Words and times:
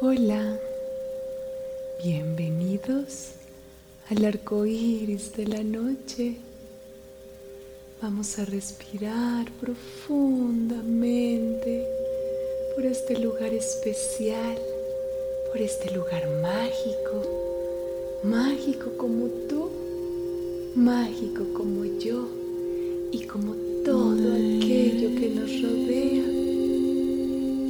Hola, 0.00 0.56
bienvenidos 2.04 3.30
al 4.08 4.24
arco 4.24 4.64
iris 4.64 5.36
de 5.36 5.48
la 5.48 5.64
noche. 5.64 6.36
Vamos 8.00 8.38
a 8.38 8.44
respirar 8.44 9.50
profundamente 9.60 11.84
por 12.76 12.86
este 12.86 13.18
lugar 13.18 13.52
especial, 13.52 14.56
por 15.50 15.60
este 15.60 15.90
lugar 15.90 16.28
mágico, 16.42 18.20
mágico 18.22 18.96
como 18.96 19.26
tú, 19.48 19.68
mágico 20.76 21.42
como 21.54 21.84
yo 21.98 22.24
y 23.10 23.24
como 23.24 23.56
todo 23.84 24.32
aquello 24.32 25.08
que 25.18 25.28
nos 25.34 25.60
rodea. 25.60 26.22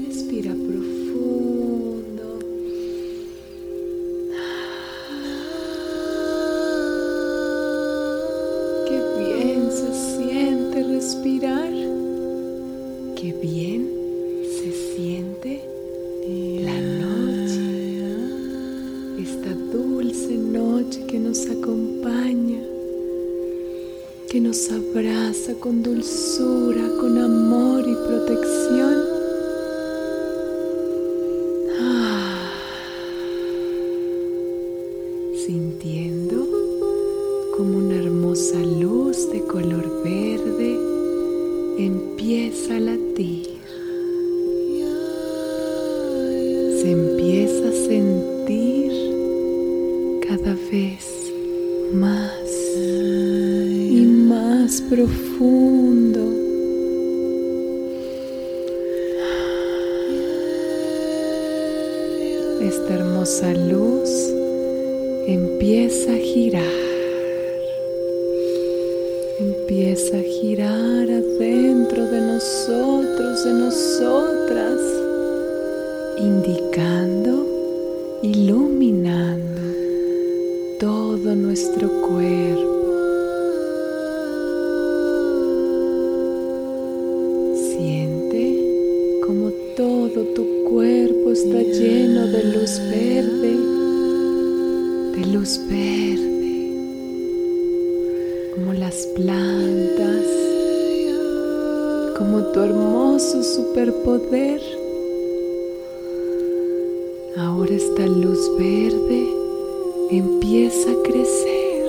Respira 0.07 0.53
profundo. 0.53 1.48
Luz 38.57 39.31
de 39.31 39.43
color 39.43 40.03
verde 40.03 40.79
empieza 41.79 42.77
a 42.77 42.81
latir. 42.81 43.47
Se 46.81 46.91
empieza 46.91 47.69
a 47.69 47.73
sentir 47.73 48.93
cada 50.27 50.55
vez 50.73 51.33
más 51.93 52.59
profundo. 54.89 56.21
Esta 62.63 62.95
hermosa 62.95 63.53
luz 63.55 64.11
empieza 65.27 66.13
a 66.13 66.17
girar. 66.17 66.88
Empieza 69.71 70.17
a 70.17 70.23
girar 70.23 71.11
adentro 71.11 72.07
de 72.07 72.21
nosotros, 72.23 73.45
de 73.45 73.53
nosotras, 73.53 74.81
indicando, 76.17 77.47
iluminando 78.23 79.61
todo 80.81 81.35
nuestro 81.35 81.87
cuerpo. 82.01 82.79
tu 90.35 90.45
cuerpo 90.71 91.33
está 91.33 91.63
lleno 91.63 92.27
de 92.27 92.45
luz 92.45 92.81
verde, 92.91 93.57
de 95.15 95.27
luz 95.33 95.61
verde, 95.69 96.73
como 98.55 98.73
las 98.73 99.07
plantas, 99.15 99.48
como 102.19 102.43
tu 102.53 102.61
hermoso 102.61 103.43
superpoder. 103.43 104.61
Ahora 107.37 107.73
esta 107.73 108.07
luz 108.07 108.41
verde 108.59 109.29
empieza 110.11 110.91
a 110.91 111.03
crecer, 111.05 111.87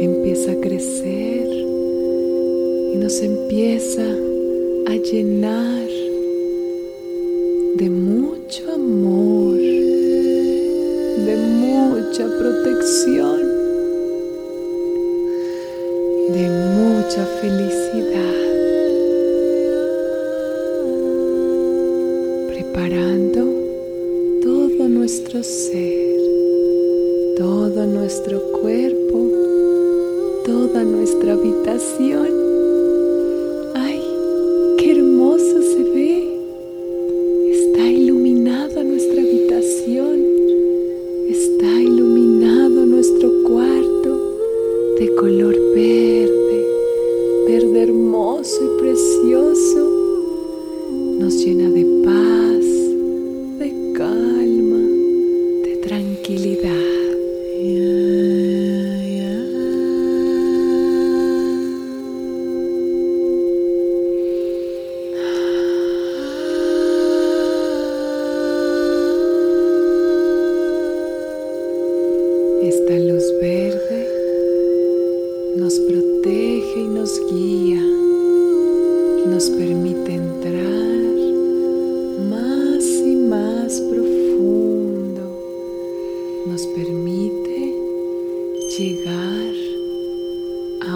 empieza 0.00 0.52
a 0.52 0.60
crecer 0.60 1.46
y 2.94 2.96
nos 2.96 3.20
empieza 3.20 4.06
a 4.86 4.96
llenar 4.96 5.88
de 7.76 7.90
mucho 7.90 8.72
amor, 8.72 9.58
de 11.26 11.36
mucha 11.60 12.26
protección, 12.38 13.41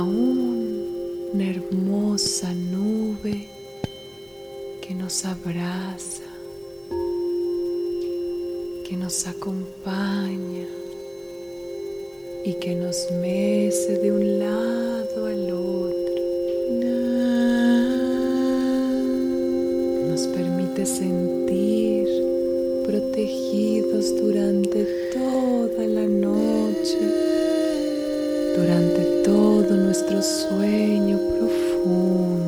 una 0.03 1.51
hermosa 1.51 2.53
nube 2.53 3.49
que 4.81 4.95
nos 4.95 5.25
abraza, 5.25 6.23
que 8.89 8.97
nos 8.97 9.27
acompaña 9.27 10.67
y 12.45 12.55
que 12.61 12.75
nos 12.75 13.11
mece 13.21 13.99
de 13.99 14.13
un 14.13 14.39
lado 14.39 15.27
al 15.27 15.51
otro 15.51 15.56
nosso 30.05 30.49
sonho 30.49 31.19
profundo. 31.19 32.46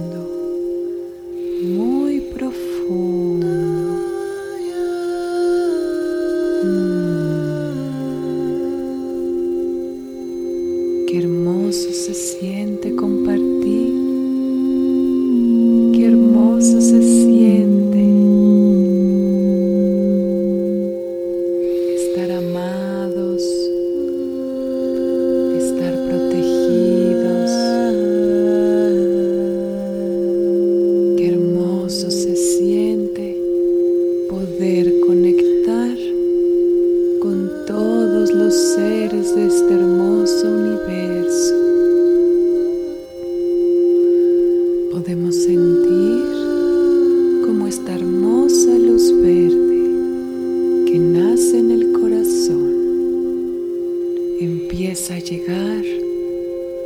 llegar 55.39 55.85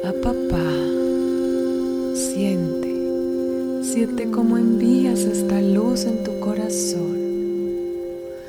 a 0.04 0.12
papá. 0.20 0.70
Siente, 2.14 2.92
siente 3.82 4.30
cómo 4.30 4.58
envías 4.58 5.20
esta 5.20 5.60
luz 5.60 6.04
en 6.04 6.22
tu 6.24 6.38
corazón. 6.40 7.18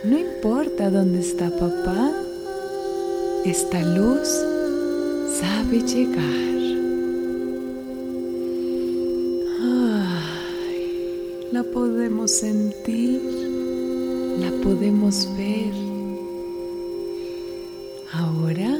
No 0.04 0.18
importa 0.18 0.90
dónde 0.90 1.20
está 1.20 1.50
papá, 1.52 2.12
esta 3.46 3.82
luz 3.82 4.28
sabe 5.40 5.82
llegar. 5.82 6.54
Ay, 9.62 11.48
la 11.52 11.64
podemos 11.64 12.32
sentir, 12.32 13.22
la 14.40 14.52
podemos 14.64 15.30
ver. 15.38 15.74
Ahora 18.12 18.73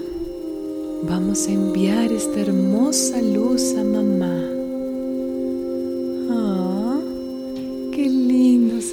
vamos 1.08 1.48
a 1.48 1.52
enviar 1.52 2.12
esta 2.12 2.40
hermosa 2.42 3.22
luz 3.22 3.76
a 3.78 3.84
mamá. 3.84 4.54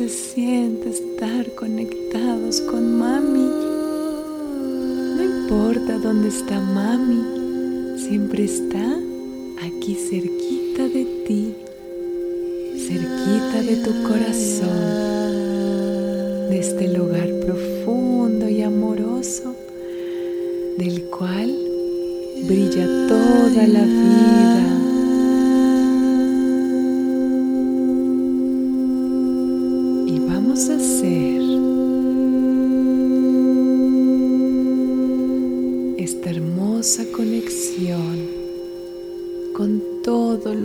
se 0.01 0.09
siente 0.09 0.89
estar 0.89 1.51
conectados 1.57 2.61
con 2.63 2.99
mami. 2.99 3.51
No 5.17 5.23
importa 5.23 5.99
dónde 5.99 6.29
está 6.29 6.59
mami, 6.59 7.99
siempre 7.99 8.45
está 8.45 8.99
aquí 9.67 9.95
cerquita 9.95 10.85
de 10.85 11.05
ti, 11.27 11.55
cerquita 12.79 13.63
de 13.63 13.77
tu 13.85 14.03
corazón, 14.05 14.69
de 16.49 16.59
este 16.61 16.89
lugar 16.97 17.29
profundo 17.41 18.49
y 18.49 18.63
amoroso 18.63 19.55
del 20.79 21.03
cual 21.11 21.70
brilla 22.47 22.87
toda 23.09 23.67
la 23.67 23.85
vida. 23.85 24.41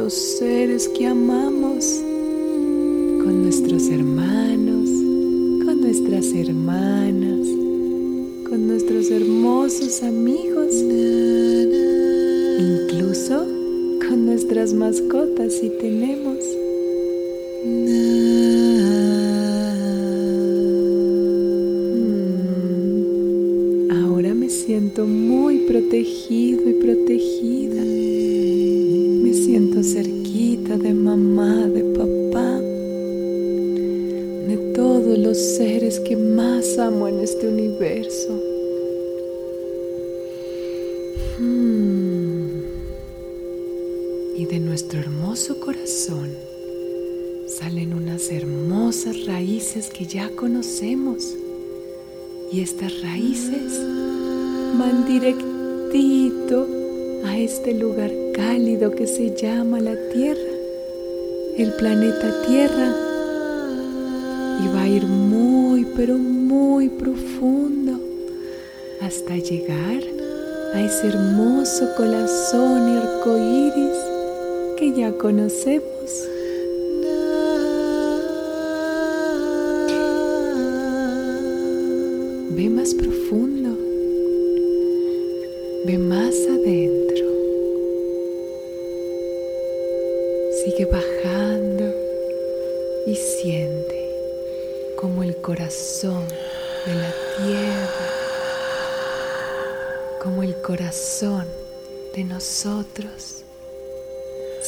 los 0.06 0.14
seres 0.14 0.88
que 0.90 1.08
amamos, 1.08 1.84
con 3.24 3.42
nuestros 3.42 3.90
hermanos, 3.90 4.88
con 5.66 5.82
nuestras 5.82 6.32
hermanas, 6.32 7.48
con 8.48 8.68
nuestros 8.68 9.10
hermosos 9.10 10.04
amigos, 10.04 10.76
con 13.16 14.26
nuestras 14.26 14.74
mascotas 14.74 15.54
si 15.54 15.70
tenemos. 15.70 16.38
Mm, 17.64 18.06
ahora 24.04 24.34
me 24.34 24.50
siento 24.50 25.06
muy 25.06 25.60
protegido 25.60 26.70
y 26.70 26.74
De 44.50 44.60
nuestro 44.60 45.00
hermoso 45.00 45.60
corazón 45.60 46.30
salen 47.48 47.94
unas 47.94 48.30
hermosas 48.32 49.26
raíces 49.26 49.90
que 49.90 50.06
ya 50.06 50.30
conocemos. 50.36 51.36
Y 52.52 52.62
estas 52.62 53.02
raíces 53.02 53.82
van 54.78 55.08
directito 55.08 56.68
a 57.26 57.38
este 57.40 57.74
lugar 57.74 58.12
cálido 58.36 58.92
que 58.92 59.08
se 59.08 59.36
llama 59.36 59.80
la 59.80 59.96
Tierra, 60.14 60.54
el 61.58 61.74
planeta 61.74 62.44
Tierra, 62.46 62.94
y 64.64 64.68
va 64.68 64.84
a 64.84 64.88
ir 64.88 65.08
muy, 65.08 65.88
pero 65.96 66.20
muy 66.20 66.90
profundo 66.90 68.00
hasta 69.02 69.38
llegar 69.38 70.04
a 70.76 70.82
ese 70.82 71.08
hermoso 71.08 71.88
corazón 71.98 72.94
y 72.94 72.98
arco 72.98 73.38
iris 73.38 74.05
que 74.76 74.94
ya 74.94 75.12
conocemos. 75.18 76.28
Ve 82.52 82.70
más 82.70 82.94
profundo, 82.94 83.78
ve 85.86 85.98
más 85.98 86.36
adentro. 86.48 87.26
Sigue 90.64 90.86
bajando 90.86 91.86
y 93.08 93.16
siente 93.16 94.10
como 94.98 95.24
el 95.24 95.38
corazón 95.38 96.28
de 96.86 96.96
la 96.96 97.14
tierra, 97.38 98.10
como 100.22 100.44
el 100.44 100.54
corazón 100.62 101.46
de 102.14 102.24
nosotros 102.26 103.45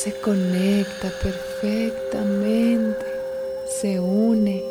se 0.04 0.12
conecta 0.14 1.12
perfectamente, 1.24 3.06
se 3.82 4.00
une 4.00 4.64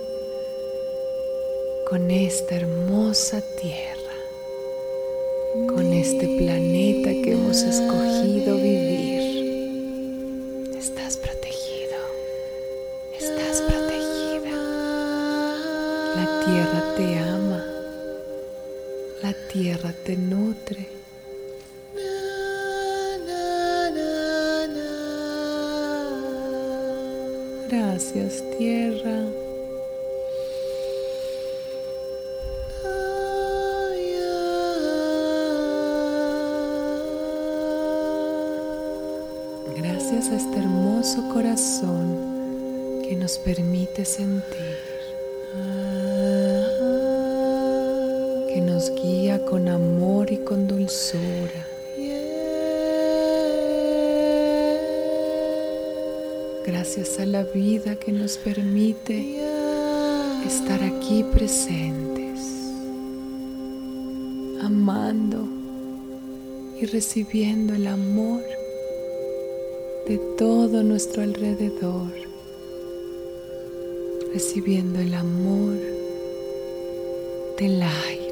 con 1.90 2.10
esta 2.10 2.56
hermosa 2.56 3.42
tierra, 3.60 4.14
con 5.68 5.92
este 5.92 6.26
planeta 6.38 7.10
que 7.10 7.32
hemos 7.32 7.62
escogido 7.62 8.56
vivir. 8.56 9.06
te 16.96 17.18
ama, 17.18 17.62
la 19.22 19.34
tierra 19.52 19.92
te 20.04 20.16
nutre. 20.16 20.95
Gracias 28.16 28.42
tierra. 28.56 29.26
Gracias 39.76 40.28
a 40.30 40.36
este 40.36 40.58
hermoso 40.58 41.28
corazón 41.28 43.02
que 43.06 43.16
nos 43.16 43.36
permite 43.36 44.06
sentir. 44.06 44.76
nos 48.62 48.94
guía 48.94 49.44
con 49.44 49.68
amor 49.68 50.32
y 50.32 50.38
con 50.38 50.66
dulzura. 50.66 51.75
Gracias 56.66 57.18
a 57.20 57.26
la 57.26 57.44
vida 57.44 57.96
que 57.96 58.12
nos 58.12 58.36
permite 58.38 59.40
estar 60.46 60.82
aquí 60.82 61.24
presentes, 61.32 62.40
amando 64.62 65.46
y 66.80 66.86
recibiendo 66.86 67.74
el 67.74 67.86
amor 67.86 68.42
de 70.08 70.18
todo 70.36 70.82
nuestro 70.82 71.22
alrededor, 71.22 72.12
recibiendo 74.32 74.98
el 74.98 75.14
amor 75.14 75.76
del 77.58 77.82
aire 77.82 78.26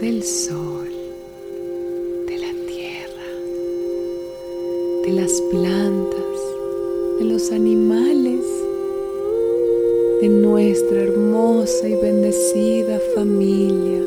del 0.00 0.24
sol, 0.24 0.88
de 2.26 2.38
la 2.38 2.52
tierra, 2.66 3.28
de 5.04 5.12
las 5.12 5.42
plantas, 5.50 6.29
de 7.20 7.26
los 7.26 7.52
animales, 7.52 8.40
de 10.22 10.28
nuestra 10.30 11.02
hermosa 11.02 11.86
y 11.86 11.94
bendecida 11.94 12.98
familia. 13.14 14.02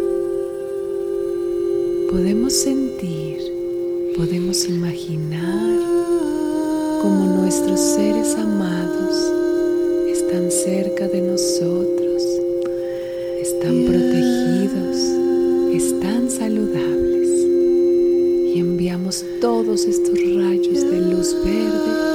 Podemos 2.09 2.53
sentir, 2.53 3.37
podemos 4.17 4.67
imaginar 4.67 5.79
cómo 7.03 7.41
nuestros 7.41 7.79
seres 7.79 8.35
amados 8.35 9.15
están 10.07 10.49
cerca 10.49 11.07
de 11.07 11.21
nosotros, 11.21 12.23
están 13.39 13.85
protegidos 13.85 14.97
están 15.75 16.29
saludables 16.29 17.29
y 18.55 18.59
enviamos 18.59 19.23
todos 19.39 19.85
estos 19.85 20.19
rayos 20.35 20.81
de 20.81 20.99
luz 20.99 21.35
verde 21.43 22.12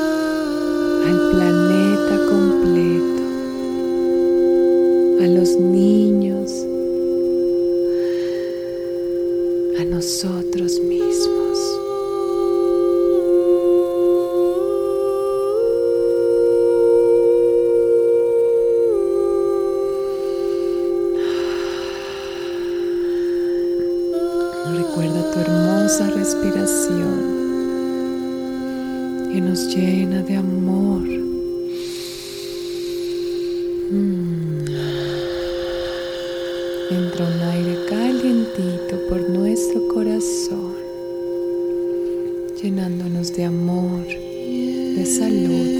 al 1.09 1.31
planeta 1.31 2.17
completo, 2.29 3.23
a 5.23 5.27
los 5.27 5.57
niños, 5.59 6.53
a 9.81 9.85
nosotros 9.85 10.81
mismos. 10.81 11.59
Recuerda 24.77 25.31
tu 25.33 25.41
hermosa 25.41 26.11
respiración 26.11 27.38
que 29.39 29.43
nos 29.45 29.73
llena 29.73 30.21
de 30.23 30.35
amor. 30.35 31.03
Mm. 33.93 34.65
Entra 36.91 37.25
un 37.25 37.41
aire 37.53 37.77
calientito 37.89 38.97
por 39.09 39.31
nuestro 39.31 39.87
corazón, 39.95 40.75
llenándonos 42.61 43.33
de 43.37 43.45
amor, 43.45 44.07
de 44.07 45.07
salud 45.07 45.71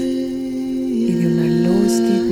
y 1.07 1.11
de 1.15 1.27
una 1.27 1.47
luz 1.67 1.97
divina. 1.97 2.28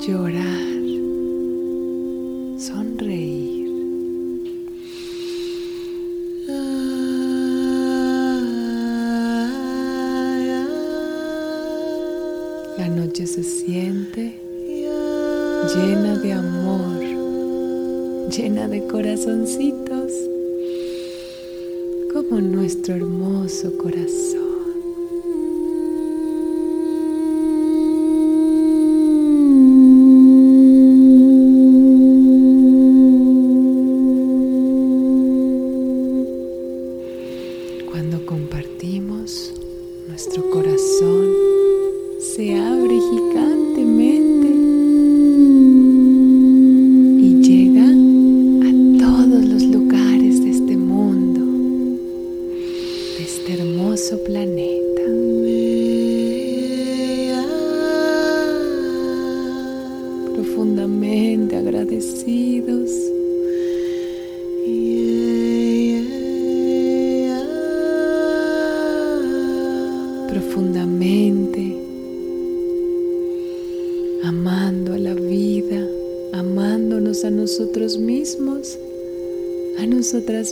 Llorar, 0.00 0.80
sonreír. 2.58 3.68
La 12.78 12.88
noche 12.88 13.26
se 13.26 13.42
siente 13.42 14.40
llena 15.74 16.18
de 16.18 16.32
amor, 16.32 17.00
llena 18.30 18.68
de 18.68 18.86
corazoncitos, 18.86 20.12
como 22.12 22.40
nuestro 22.40 22.94
hermoso 22.94 23.76
corazón. 23.76 24.39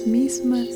Mismas. 0.07 0.69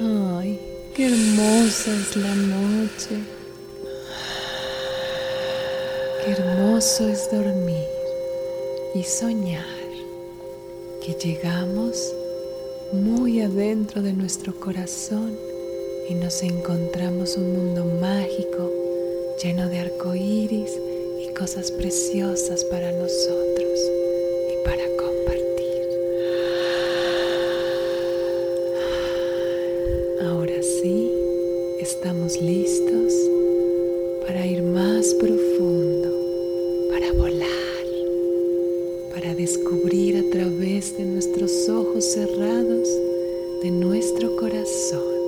Ay, 0.00 0.58
qué 0.94 1.06
hermosa 1.06 1.92
es 1.94 2.16
la 2.16 2.34
noche. 2.34 3.16
Qué 6.24 6.32
hermoso 6.32 7.08
es 7.08 7.30
dormir 7.30 7.86
y 8.94 9.02
soñar 9.02 9.64
que 11.04 11.14
llegamos 11.14 12.14
muy 12.92 13.40
adentro 13.40 14.02
de 14.02 14.12
nuestro 14.12 14.58
corazón 14.58 15.36
y 16.08 16.14
nos 16.14 16.42
encontramos 16.42 17.36
un 17.36 17.52
mundo 17.52 17.84
mágico 18.00 18.70
lleno 19.42 19.68
de 19.68 19.78
arcoíris 19.78 20.72
cosas 21.40 21.70
preciosas 21.70 22.62
para 22.64 22.92
nosotros 22.92 23.90
y 24.52 24.62
para 24.62 24.84
compartir. 24.94 25.88
Ahora 30.20 30.62
sí, 30.62 31.10
estamos 31.80 32.38
listos 32.42 33.14
para 34.26 34.44
ir 34.44 34.62
más 34.62 35.14
profundo, 35.14 36.10
para 36.90 37.10
volar, 37.14 37.86
para 39.14 39.34
descubrir 39.34 40.18
a 40.18 40.30
través 40.30 40.94
de 40.98 41.04
nuestros 41.06 41.70
ojos 41.70 42.04
cerrados 42.04 42.86
de 43.62 43.70
nuestro 43.70 44.36
corazón. 44.36 45.19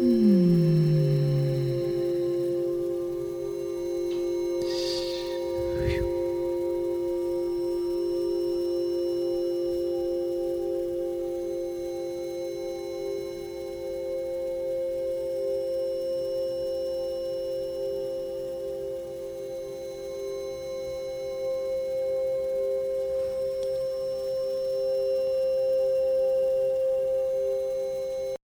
Mm. 0.00 0.39